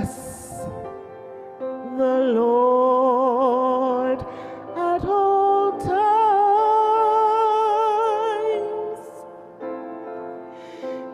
[0.00, 0.64] bless
[1.98, 4.20] the Lord
[4.76, 5.90] at all times.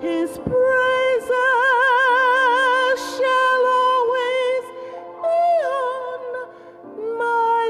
[0.01, 1.31] His praises
[3.17, 4.65] shall always
[5.23, 5.43] be
[5.83, 6.21] on
[7.19, 7.63] my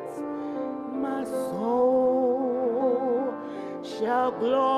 [0.00, 0.16] lips.
[0.94, 3.34] My soul
[3.82, 4.75] shall glory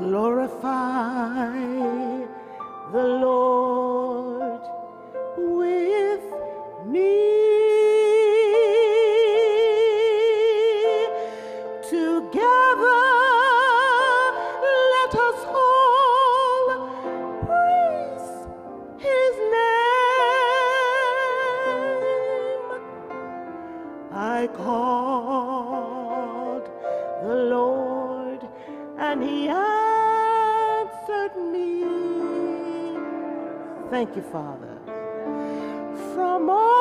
[0.00, 1.52] Glorify
[2.90, 4.62] the Lord
[5.36, 6.24] with
[6.86, 7.16] me.
[11.82, 13.02] Together,
[14.94, 16.68] let us all
[17.44, 18.30] praise
[18.96, 19.80] his name.
[24.12, 25.39] I called
[33.90, 34.78] Thank you, Father.
[36.14, 36.79] From all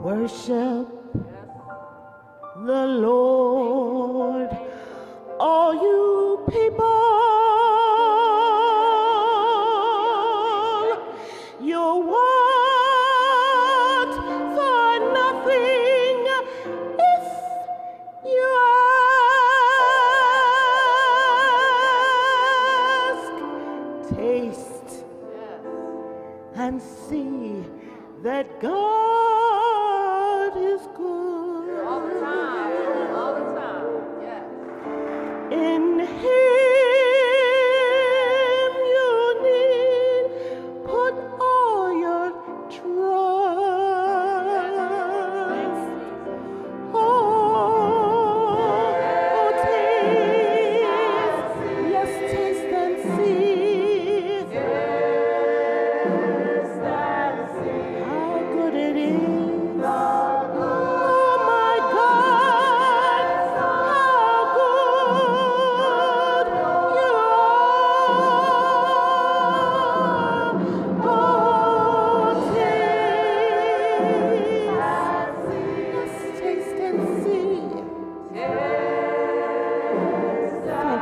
[0.00, 0.88] Worship
[2.64, 4.48] the Lord,
[5.38, 6.86] all you people.
[11.60, 12.02] You're
[14.56, 16.26] for nothing
[16.98, 17.24] if
[18.24, 18.52] you
[23.10, 24.16] ask.
[24.16, 25.04] Taste
[26.54, 27.64] and see
[28.22, 29.29] that God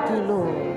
[0.09, 0.68] Too Lord.